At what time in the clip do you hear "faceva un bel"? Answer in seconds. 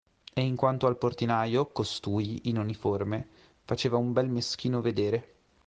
3.65-4.29